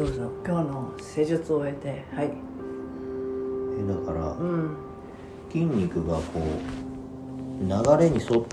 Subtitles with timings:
[0.00, 0.30] どうぞ。
[0.46, 2.28] 今日の施術を終えてはい。
[2.28, 2.30] え
[3.86, 4.74] だからうん。
[5.52, 8.44] 筋肉がこう流れに沿っ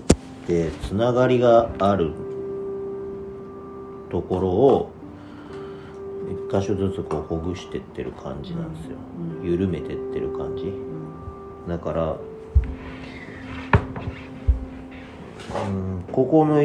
[0.46, 2.12] てつながりがある
[4.10, 4.90] ところを
[6.52, 8.98] 一箇所ずつこうほぐしてってる感じなんですよ、
[9.42, 10.70] 緩めてってる感じ。
[11.66, 12.16] だから
[15.66, 16.62] うんここの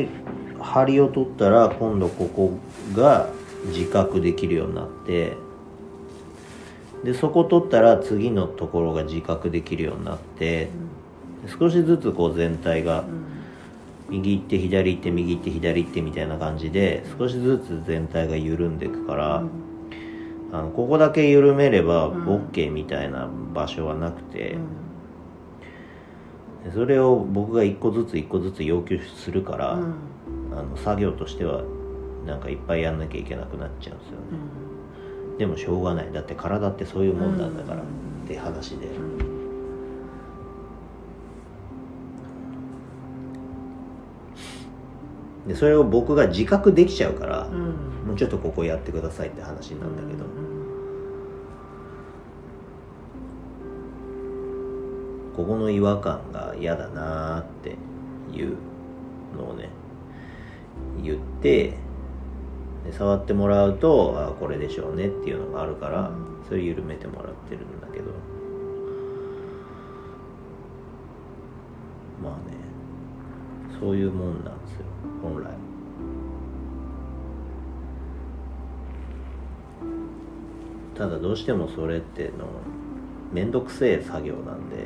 [0.59, 2.59] 張りを取ったら今度ここ
[2.93, 3.29] が
[3.65, 5.37] 自覚できるようになって
[7.03, 10.69] でそこ取ったら次のところが自覚できるようになって
[11.59, 13.03] 少しずつこう全体が
[14.09, 19.43] 右行って左行って右行って左行ってみたいな感じで少しずつ全体が緩んでいくから、
[20.51, 24.57] あのここだけ緩めれば OK みたいな場所はなくて、
[26.64, 31.64] でそれを僕が一個ずつ一個ずつ要求するから、あの作業としては
[32.25, 34.20] なんかいっぱいやんなきゃいけなくなっちゃうんですよね、
[35.38, 36.11] でもしょうがない。
[36.11, 37.81] だって体ってそういうもんなんだから。
[37.81, 38.88] って話で、
[45.45, 50.23] でそれを僕が自覚できちゃうから、もうちょっとここやってくださいって話なんだけど、
[55.36, 57.76] ここの違和感が嫌だなーって
[58.33, 58.55] いう
[59.36, 59.67] のをね
[61.03, 61.73] 言って
[62.86, 66.12] で触ってもらうとあこれでしょうねっていうのがあるから、
[66.48, 68.06] それ緩めてもらってるんだけど。
[72.22, 72.56] まあね
[73.80, 74.86] そういうもんなんですよ
[75.22, 75.50] 本来。
[80.95, 82.45] ただどうしてもそれっての
[83.31, 84.86] 面倒くせえ作業なんで、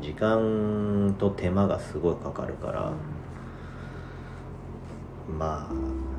[0.00, 2.92] 時間と手間がすごいかかるから、
[5.38, 6.09] まあ普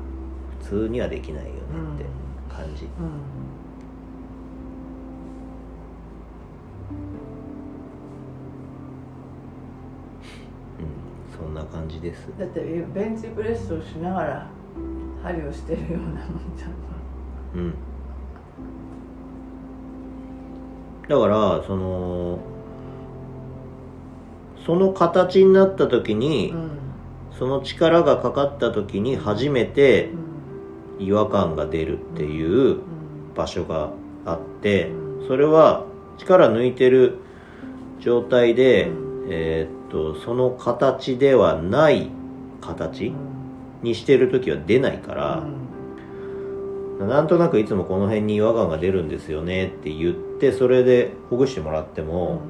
[0.72, 1.58] 通にはできないよね
[1.96, 2.06] って
[2.48, 2.90] 感じ、うん、
[11.36, 12.32] そんな感じです。
[12.38, 12.60] だって
[12.94, 14.46] ベンチプレッスをしながら
[15.22, 16.16] 針をしてるようなもん
[16.56, 16.70] じゃん。
[17.54, 17.74] うん。
[21.06, 22.38] だからその
[24.64, 26.54] その形になった時に、
[27.38, 30.10] その力がかかった時に初めて
[30.98, 32.78] 違和感が出るっていう
[33.34, 33.90] 場所が
[34.24, 34.90] あって
[35.26, 35.84] それは
[36.18, 37.18] 力抜いてる
[38.00, 38.90] 状態で、
[39.28, 42.10] えーっとその形ではない
[42.60, 43.12] 形
[43.82, 45.46] にしてる時は出ないから、
[47.06, 52.40] なんとなくいつもこの辺に違和感が出るんですよねって言ってそれでほぐしてもらっても、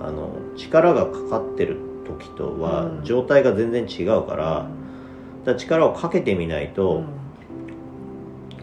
[0.00, 3.04] あの力がかかってる時とはうん。
[3.04, 4.68] 状態が全然違うから,、
[5.44, 7.02] だから力をかけてみないと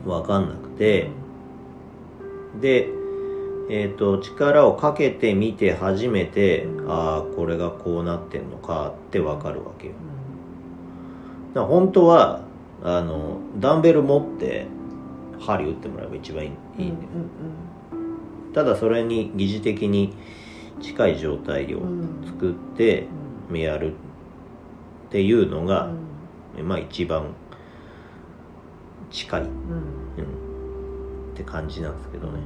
[0.06, 1.10] 分かんなくて、
[2.60, 2.90] で、
[3.70, 9.94] えー、と力をかけてみて初めて、ああこれがこうなってんのかって分かるわけよ。
[11.54, 12.42] だから本当は
[12.84, 14.66] あのダンベル持って
[15.40, 17.10] 針打ってもらえば一番いいいいんだよ、
[18.54, 20.14] ただそれに疑似的に
[20.82, 21.82] 近い状態を
[22.26, 23.08] 作って
[23.54, 23.96] やるっ
[25.12, 25.92] ていうのが、
[26.64, 27.28] まあ一番
[29.12, 29.52] 近い、うん、っ
[31.36, 32.40] て感じなんですけどね、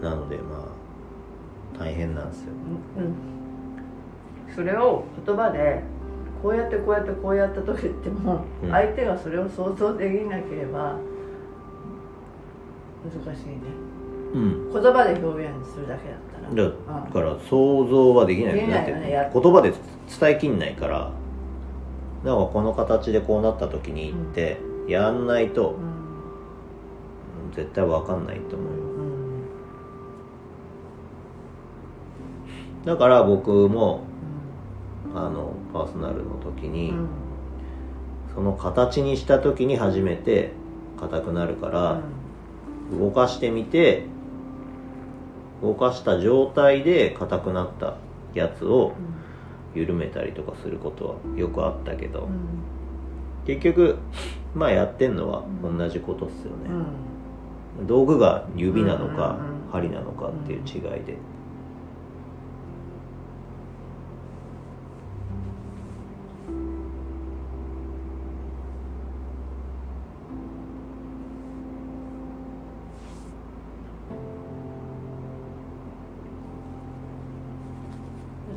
[0.00, 0.68] なのでま
[1.76, 2.52] あ大変なんですよ。
[4.54, 5.82] それを言葉で
[6.42, 8.70] こうやってこうやってこうやったと言っても、うん。
[8.70, 10.98] 相手がそれを想像できなければ
[13.04, 13.56] 難しいね
[14.34, 14.72] うん。
[14.72, 16.70] 言葉で表現するだけだったら。
[17.04, 19.72] だから想像はできないできないよねやだって言葉で
[20.20, 21.12] 伝えきんないから。
[22.24, 25.74] だからこの形でこうなった時に言って、やんないとう
[27.52, 27.52] ん。
[27.54, 28.82] 絶対わかんないと思うよ。
[28.82, 28.84] う
[32.82, 32.84] ん。
[32.84, 34.04] だから僕も
[35.14, 37.08] あのパーソナルの時に、うん。
[38.34, 40.52] その形にした時に初めて
[41.00, 42.00] 硬くなるから、
[42.92, 44.04] 動かしてみて
[45.62, 47.96] 動かした状態で硬くなった
[48.34, 48.92] やつを
[49.74, 52.30] 緩めたりとかすることはよくあったけど、うん。
[53.46, 53.96] 結局
[54.54, 57.86] まあやってんのは同じことっすようね、ん。
[57.86, 59.38] 道具が指なのか
[59.70, 61.16] 針なのかっていう違いで、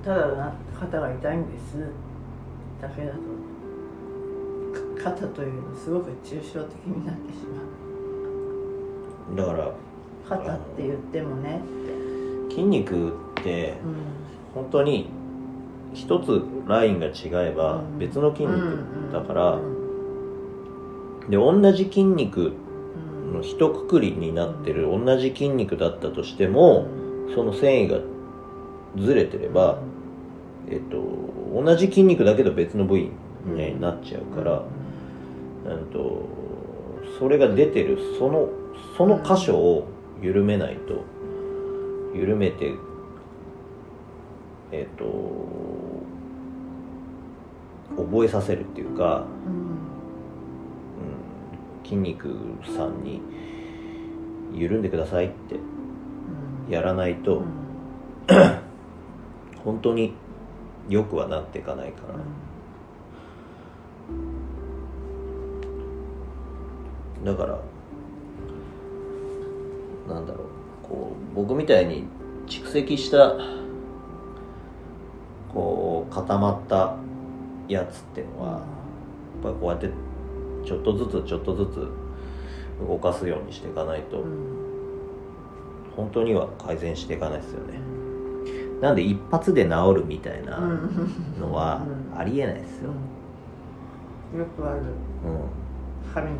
[0.03, 1.77] ただな肩が痛いんです。
[2.81, 3.19] だけだと。
[5.01, 7.61] 肩というのすごく抽象的になってしま
[9.33, 9.37] う。
[9.37, 9.71] だから
[10.27, 11.61] 肩って言ってもね。
[12.49, 13.11] 筋肉っ
[13.43, 13.95] てうん。
[14.63, 15.09] 本当に
[15.93, 17.11] 一つラインが違
[17.49, 17.99] えばうん。
[17.99, 18.79] 別の筋肉
[19.13, 21.29] だからうん。
[21.29, 22.53] で同じ筋肉
[23.25, 23.33] うん。
[23.33, 26.87] の一括りになってる同じ筋肉だったとしても
[27.35, 27.99] その繊維が
[28.97, 29.79] ずれてれば、
[30.69, 30.97] えっと、
[31.53, 33.11] 同じ筋肉だけど別の部位
[33.45, 34.63] になっちゃうから、
[35.65, 36.27] うんと
[37.19, 38.49] それが出てるその
[38.97, 39.87] その箇所を
[40.21, 41.03] 緩めないと
[42.15, 42.73] 緩めて
[44.71, 45.05] えっと
[47.97, 49.53] 覚えさせるっていうか、うん
[51.81, 52.35] うん、筋肉
[52.75, 53.21] さんに
[54.53, 57.45] 緩んでくださいってうんやらないとうん
[59.63, 60.13] 本当に
[60.87, 62.01] よくはなっていかないか
[67.23, 67.31] ら。
[67.31, 67.59] だから
[70.13, 70.87] なんだろう。
[70.87, 72.05] こう僕みたいに
[72.47, 73.35] 蓄積した
[75.53, 76.95] こう固まった
[77.67, 78.61] やつっていうのはやっ
[79.43, 79.89] ぱりこうやって
[80.65, 81.87] ちょっとずつちょっとずつ
[82.87, 84.59] 動かすようにしていかないとうん。
[85.95, 87.98] 本当には改善していかないですよね
[88.81, 90.57] なんで一発で治るみたいな
[91.39, 91.81] のは
[92.13, 92.19] うん。
[92.19, 92.89] ありえないですよ、
[94.37, 94.79] よくある。
[94.79, 96.13] うん。
[96.13, 96.37] 針の。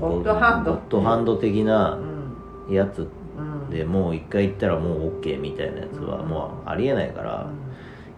[0.00, 0.72] ホットハンド。
[0.72, 1.98] ホットハンド的な
[2.68, 2.74] うん。
[2.74, 3.08] やつ
[3.38, 3.70] うん。
[3.70, 6.28] でもう一回行ったらもう OK みたいなやつはうん。
[6.28, 7.46] もうありえないから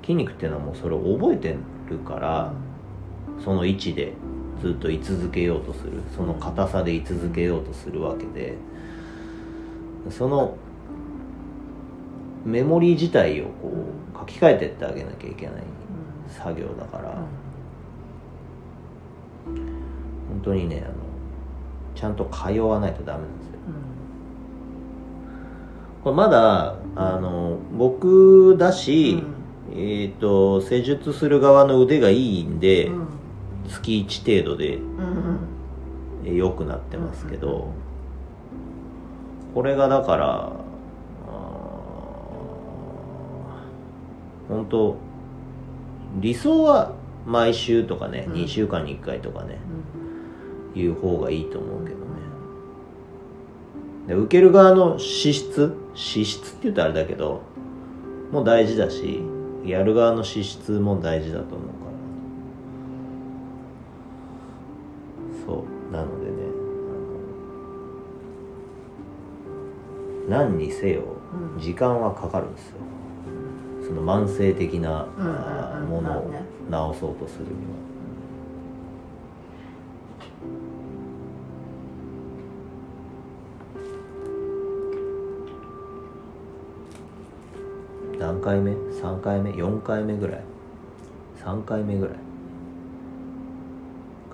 [0.02, 1.56] 筋肉っていうのはもうそれを覚えて
[1.90, 2.52] るから
[3.44, 4.14] その位置で
[4.62, 5.92] ずっと居続けようとする。
[6.16, 8.56] その硬さで居続けようとするわけで
[10.10, 10.56] その
[12.44, 13.72] メモリー自体をこ
[14.14, 15.54] う書き換えてってあげなきゃいけない
[16.28, 17.14] 作業だから。
[20.30, 20.94] 本当にねあの
[21.94, 23.52] ちゃんと通わないとダメなんですよ。
[26.02, 29.22] これまだあの僕だし、
[29.74, 32.90] えっ、と施術する側の腕がいいんで、
[33.68, 34.78] 月1程度で
[36.24, 37.68] え良くなってますけど、
[39.54, 44.96] これがだからあー本当
[46.20, 46.92] 理想は
[47.24, 48.34] 毎週とかね、うん。
[48.34, 49.58] 2週間に1回とかね
[50.74, 52.04] いう方がいいと思うけどね。
[54.08, 57.42] で受ける側の資質資質って言ったらあれだけど
[58.32, 59.22] もう大事だし
[59.64, 61.74] やる側の資質も大事だと思うか
[65.46, 65.46] ら。
[65.46, 66.32] そうなのでね
[70.28, 71.02] 何にせよ
[71.54, 71.60] うん。
[71.60, 72.76] 時間はかかるんですよ
[73.90, 75.06] その慢性的な
[75.88, 76.30] ものを
[76.94, 77.56] 治そうとするには。
[88.20, 90.44] 何回目 ?3 回目 ?4 回目ぐらい
[91.42, 92.20] ?3 回目ぐらいか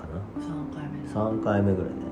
[0.06, 2.05] な？3回目3回目ぐらいね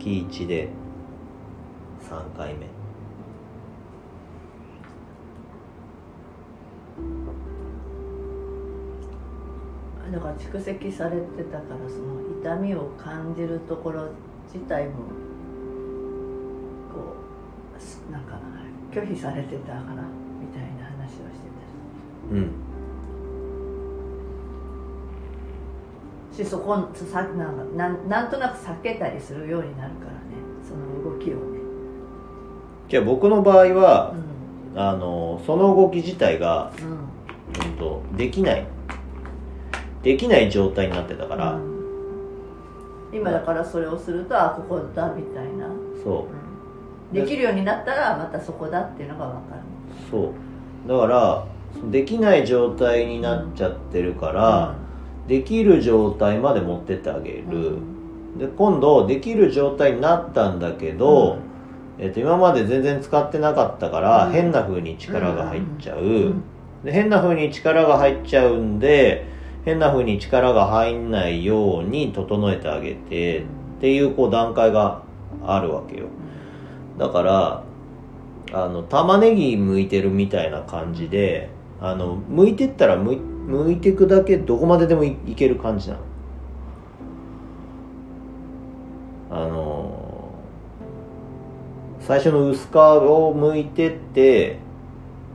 [0.00, 0.68] 月1で
[2.00, 2.66] 3回目。
[10.10, 14.08] だから蓄積されてたからその痛みを感じるところ
[14.52, 14.94] 自体も
[16.92, 17.14] こ
[17.78, 18.40] うすなんか
[18.90, 20.02] 拒否されてたから
[20.40, 21.50] みたいな話をして
[22.32, 22.52] うん
[26.32, 27.46] しそこさな
[27.76, 30.18] なんなんとなく避けたりするようになるからね。
[30.62, 31.60] その動きをね、
[32.88, 34.14] じゃあ僕の場合は
[34.74, 34.80] う、ん。
[34.80, 36.90] あのその動き自体が、うん。
[36.90, 38.66] うん、とできない。
[40.02, 41.70] できない状態になってたから、うん。
[43.12, 45.66] 今だからそれをするとあここだみたいな、
[46.04, 46.28] そ
[47.12, 47.12] う。
[47.12, 47.20] ん。
[47.20, 49.60] できるようになったらまたそこだっていうのが分かる。
[50.08, 50.32] うそ
[50.86, 50.88] う。
[50.88, 51.44] だから
[51.90, 54.74] できない状態になっちゃってるから、
[55.26, 57.78] できる状態まで持ってってあげる、
[58.38, 61.38] で今度できる状態になったんだけど、
[61.98, 64.32] えっと今まで全然使ってなかったから、うん。
[64.32, 66.42] 変な風に力が入っちゃう、ん。
[66.84, 69.26] で変な風に力が入っちゃうんで
[69.64, 73.44] 変な風に力が入んないように整えてあげてっ
[73.80, 75.02] ていうこう段階が
[75.44, 76.06] あるわけよ。
[76.98, 77.62] だから
[78.52, 81.50] あの玉ねぎ剥いてるみたいな感じで
[81.80, 83.20] あの剥いてったら剥い
[83.50, 86.00] 剥いてくだけどこまででもいいける感じなの？
[89.30, 90.34] あの
[92.00, 94.58] 最初の薄皮を剥いてって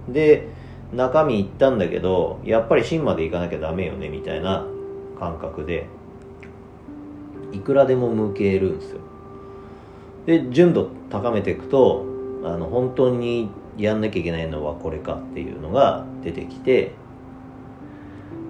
[0.10, 0.48] で
[0.94, 4.66] 中身行ったんだけどやっぱり芯まで行かなきゃダメよねみたいな
[5.20, 5.88] 感覚で
[7.52, 9.00] いくらでも向けるんですよ。
[10.26, 12.06] で純度高めていくと
[12.44, 16.94] あの本当にやんなきゃいけないのはこれかっていうのが出てきて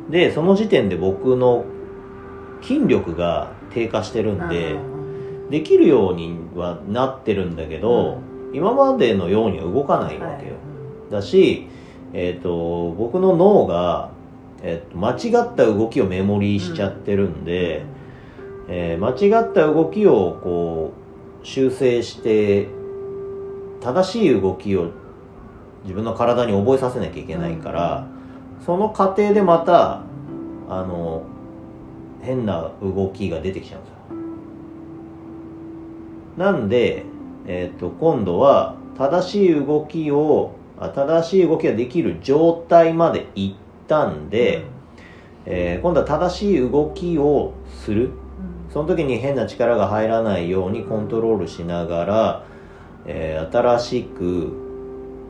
[0.09, 1.65] でその時点で僕の
[2.62, 4.77] 筋力が低下してるんで
[5.50, 8.19] できるようにはなってるんだけど、
[8.53, 10.53] 今までのようには動かないわけよ、
[11.12, 11.67] だし、
[12.13, 14.09] えー、と僕の脳が、
[14.63, 17.85] えー、と間違った動きをメモリーしちゃってるんで、
[18.67, 20.93] えー間違った動きをこ
[21.43, 22.67] う修正して
[23.81, 24.89] 正しい動きを
[25.83, 28.07] 自分の体に覚えさせなきゃいけないから、
[28.65, 30.01] その過程でまた
[30.67, 31.24] あの
[32.22, 33.98] 変な動きが出てきちゃうんですよ。
[36.38, 37.05] なんで、
[37.45, 43.55] えー、と今度は正しい動きをあ正しい動きができる状態まで行っ
[43.88, 44.65] たんで、
[45.45, 48.12] えー今度は正しい動きをする。
[48.74, 52.45] その時に変な力が入らないようにコントロールしながら、
[53.05, 54.51] えー新しく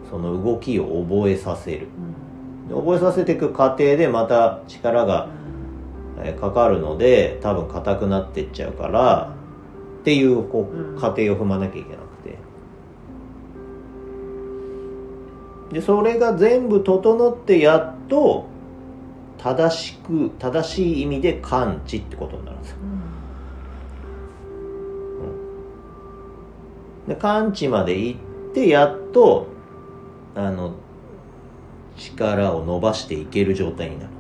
[0.10, 1.82] その動きを覚えさせる。
[1.82, 2.25] で
[2.70, 5.30] 覚えさせていく過程でまた力が、
[6.24, 9.36] えーかかるので多分硬くなっていっちゃうから
[10.02, 12.38] っていうこううん過程を踏まなきゃいけなくて。
[15.74, 18.46] でそれが全部整ってやっと
[19.38, 22.78] 正しく正しい意味で感知ってことになるんですよ。
[27.08, 28.20] で完治まで行っ
[28.54, 29.48] てやっと
[30.34, 30.74] あの
[31.96, 34.15] 力を伸ばしていける状態になる。